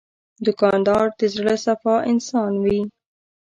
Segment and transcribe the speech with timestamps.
[0.45, 2.81] دوکاندار د زړه صفا انسان وي.